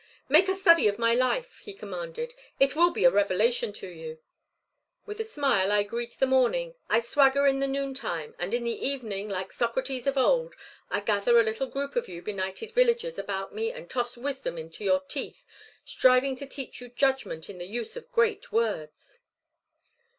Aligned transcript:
"Make 0.27 0.49
a 0.49 0.55
study 0.55 0.87
of 0.87 0.97
my 0.97 1.13
life," 1.13 1.59
he 1.59 1.75
commanded. 1.75 2.33
"It 2.59 2.75
will 2.75 2.89
be 2.89 3.03
a 3.05 3.11
revelation 3.11 3.71
to 3.73 3.87
you. 3.87 4.17
With 5.05 5.19
a 5.19 5.23
smile 5.23 5.71
I 5.71 5.83
greet 5.83 6.17
the 6.17 6.25
morning; 6.25 6.73
I 6.89 7.01
swagger 7.01 7.45
in 7.45 7.59
the 7.59 7.67
noontime; 7.67 8.33
and 8.39 8.51
in 8.51 8.63
the 8.63 8.71
evening, 8.83 9.29
like 9.29 9.51
Socrates 9.51 10.07
of 10.07 10.17
old, 10.17 10.55
I 10.89 11.01
gather 11.01 11.39
a 11.39 11.43
little 11.43 11.67
group 11.67 11.95
of 11.95 12.07
you 12.07 12.23
benighted 12.23 12.71
villagers 12.71 13.19
about 13.19 13.53
me 13.53 13.71
and 13.71 13.91
toss 13.91 14.17
wisdom 14.17 14.57
into 14.57 14.83
your 14.83 15.01
teeth, 15.01 15.45
striving 15.85 16.35
to 16.37 16.47
teach 16.47 16.81
you 16.81 16.89
judgment 16.89 17.47
in 17.47 17.59
the 17.59 17.67
use 17.67 17.95
of 17.95 18.11
great 18.11 18.51
words." 18.51 19.19